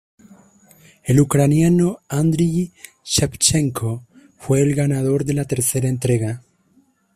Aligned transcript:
El 1.03 1.19
ucraniano 1.19 1.99
Andriy 2.09 2.73
Shevchenko 3.03 4.07
fue 4.39 4.61
el 4.63 4.73
ganador 4.73 5.25
de 5.25 5.35
la 5.35 5.45
tercera 5.45 5.87
entrega. 5.89 6.41